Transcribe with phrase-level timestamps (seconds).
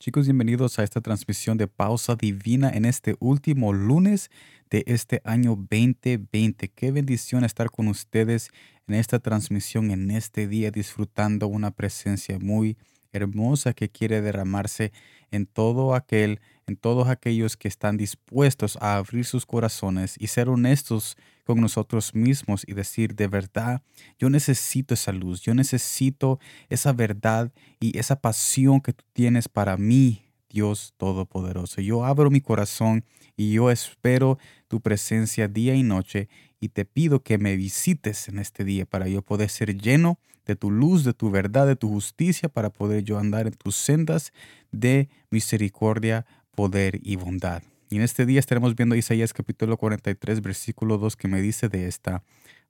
[0.00, 4.30] Chicos, bienvenidos a esta transmisión de Pausa Divina en este último lunes
[4.70, 6.68] de este año 2020.
[6.68, 8.50] Qué bendición estar con ustedes
[8.86, 12.78] en esta transmisión, en este día, disfrutando una presencia muy
[13.12, 14.92] hermosa que quiere derramarse
[15.30, 20.48] en todo aquel, en todos aquellos que están dispuestos a abrir sus corazones y ser
[20.48, 23.82] honestos con nosotros mismos y decir de verdad,
[24.18, 26.38] yo necesito esa luz, yo necesito
[26.68, 27.50] esa verdad
[27.80, 31.80] y esa pasión que tú tienes para mí, Dios Todopoderoso.
[31.80, 33.04] Yo abro mi corazón
[33.36, 36.28] y yo espero tu presencia día y noche
[36.60, 40.56] y te pido que me visites en este día para yo poder ser lleno de
[40.56, 44.32] tu luz, de tu verdad, de tu justicia, para poder yo andar en tus sendas
[44.72, 47.62] de misericordia, poder y bondad.
[47.90, 51.86] Y en este día estaremos viendo Isaías capítulo 43, versículo 2, que me dice de
[51.86, 52.22] esta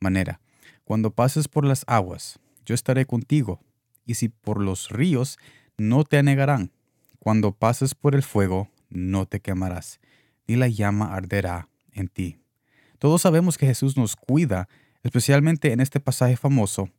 [0.00, 0.40] manera,
[0.84, 3.60] Cuando pases por las aguas, yo estaré contigo,
[4.06, 5.38] y si por los ríos,
[5.76, 6.70] no te anegarán.
[7.24, 9.98] Cuando pases por el fuego, no te quemarás,
[10.46, 12.36] y la llama arderá en ti.
[12.98, 14.68] Todos sabemos que Jesús nos cuida,
[15.02, 16.90] especialmente en este pasaje famoso,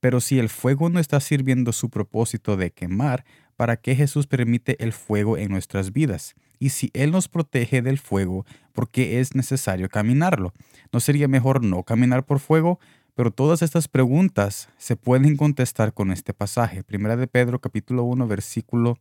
[0.00, 4.82] pero si el fuego no está sirviendo su propósito de quemar, ¿para qué Jesús permite
[4.82, 6.34] el fuego en nuestras vidas?
[6.58, 10.54] Y si Él nos protege del fuego, ¿por qué es necesario caminarlo?
[10.94, 12.80] ¿No sería mejor no caminar por fuego?
[13.14, 16.82] Pero todas estas preguntas se pueden contestar con este pasaje.
[16.82, 18.98] Primera de Pedro capítulo 1 versículo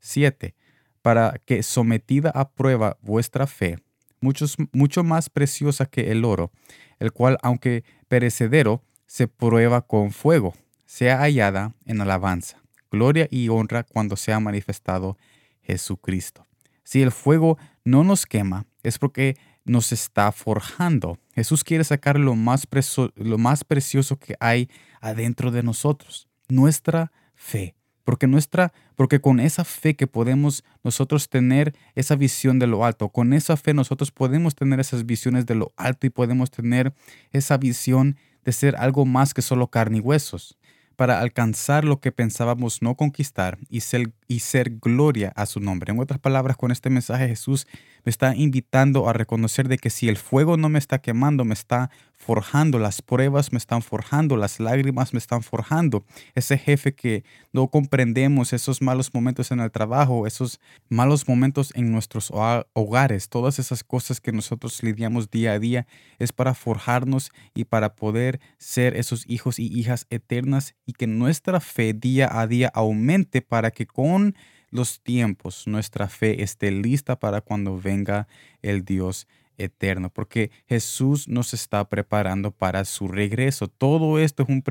[0.00, 0.54] 7.
[1.02, 3.78] Para que sometida a prueba vuestra fe,
[4.20, 6.50] mucho más preciosa que el oro,
[6.98, 13.84] el cual aunque perecedero, se prueba con fuego, sea hallada en alabanza, gloria y honra
[13.84, 15.16] cuando sea manifestado
[15.62, 16.46] Jesucristo.
[16.82, 21.18] Si el fuego no nos quema, es porque nos está forjando.
[21.34, 22.66] Jesús quiere sacar lo más,
[23.14, 24.68] lo más precioso que hay
[25.00, 27.75] adentro de nosotros, nuestra fe.
[28.06, 33.08] Porque nuestra, porque con esa fe que podemos nosotros tener esa visión de lo alto,
[33.08, 36.94] con esa fe nosotros podemos tener esas visiones de lo alto y podemos tener
[37.32, 40.56] esa visión de ser algo más que solo carne y huesos,
[40.94, 45.92] para alcanzar lo que pensábamos no conquistar y ser, y ser gloria a su nombre.
[45.92, 47.66] En otras palabras, con este mensaje Jesús
[48.04, 51.54] me está invitando a reconocer de que si el fuego no me está quemando, me
[51.54, 56.04] está forjando, las pruebas me están forjando, las lágrimas me están forjando.
[56.34, 61.92] Ese jefe que no comprendemos, esos malos momentos en el trabajo, esos malos momentos en
[61.92, 62.32] nuestros
[62.72, 65.86] hogares, todas esas cosas que nosotros lidiamos día a día,
[66.18, 71.60] es para forjarnos y para poder ser esos hijos y hijas eternas y que nuestra
[71.60, 74.15] fe día a día aumente para que con
[74.70, 78.26] los tiempos nuestra fe esté lista para cuando venga
[78.62, 79.26] el Dios
[79.58, 83.68] eterno, porque Jesús nos está preparando para su regreso.
[83.68, 84.62] Todo esto es un,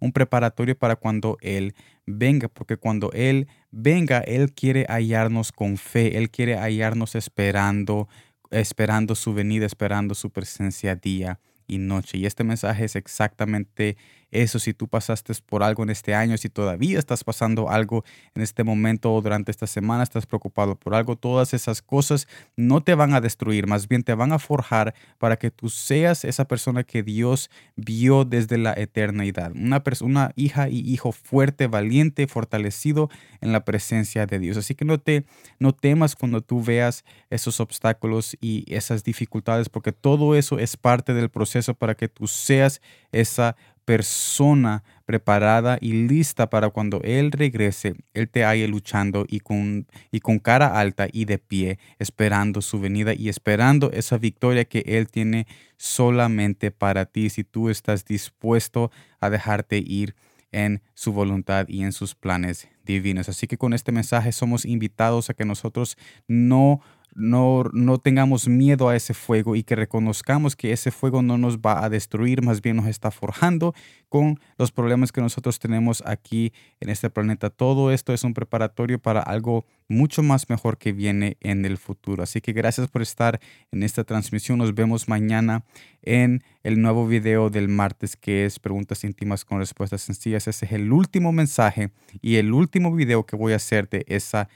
[0.00, 1.74] un preparatorio para cuando Él
[2.06, 8.08] venga, porque cuando Él venga, Él quiere hallarnos con fe, Él quiere hallarnos esperando,
[8.50, 12.18] esperando su venida, esperando su presencia día y noche.
[12.18, 13.96] Y este mensaje es exactamente
[14.32, 14.58] eso.
[14.58, 18.04] Si tú pasaste por algo en este año, si todavía estás pasando algo
[18.34, 22.26] en este momento o durante esta semana, estás preocupado por algo, todas esas cosas
[22.56, 26.24] no te van a destruir, más bien te van a forjar para que tú seas
[26.24, 29.52] esa persona que Dios vio desde la eternidad.
[29.52, 33.10] Una, persona, hija y hijo fuerte, valiente, fortalecido
[33.40, 34.56] en la presencia de Dios.
[34.56, 35.24] Así que no te
[35.58, 41.14] no temas cuando tú veas esos obstáculos y esas dificultades, porque todo eso es parte
[41.14, 42.80] del proceso para que tú seas
[43.12, 49.86] esa persona preparada y lista para cuando Él regrese, Él te haya luchando y con,
[50.10, 54.84] y con cara alta y de pie, esperando su venida y esperando esa victoria que
[54.86, 60.14] Él tiene solamente para ti si tú estás dispuesto a dejarte ir
[60.52, 63.28] en su voluntad y en sus planes divinos.
[63.28, 65.96] Así que con este mensaje somos invitados a que nosotros
[66.28, 66.80] no
[67.14, 71.58] no, no tengamos miedo a ese fuego y que reconozcamos que ese fuego no nos
[71.58, 73.74] va a destruir, más bien nos está forjando
[74.08, 77.50] con los problemas que nosotros tenemos aquí en este planeta.
[77.50, 82.22] Todo esto es un preparatorio para algo mucho más mejor que viene en el futuro.
[82.22, 84.58] Así que gracias por estar en esta transmisión.
[84.58, 85.64] Nos vemos mañana
[86.02, 90.48] en el nuevo video del martes que es preguntas íntimas con respuestas sencillas.
[90.48, 94.48] Ese es el último mensaje y el último video que voy a hacer de esa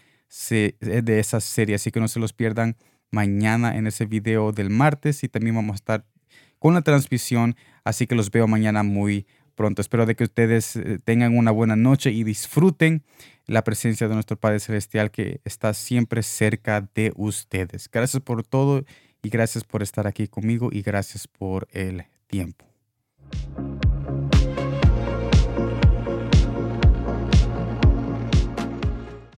[0.50, 1.74] eh, de esa serie.
[1.74, 2.76] Así que no se los pierdan
[3.10, 6.04] mañana en ese video del martes y también vamos a estar
[6.58, 7.56] con la transmisión.
[7.84, 9.80] Así que los veo mañana muy pronto.
[9.80, 13.02] Espero de que ustedes eh, tengan una buena noche y disfruten
[13.46, 17.88] la presencia de nuestro Padre Celestial que está siempre cerca de ustedes.
[17.90, 18.84] Gracias por todo
[19.22, 22.75] y gracias por estar aquí conmigo y gracias por el tiempo.